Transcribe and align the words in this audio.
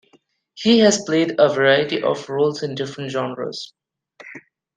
He 0.55 0.79
has 0.79 1.03
played 1.05 1.35
a 1.37 1.53
variety 1.53 2.01
of 2.01 2.27
roles 2.27 2.63
in 2.63 2.73
different 2.73 3.11
genres. 3.11 3.71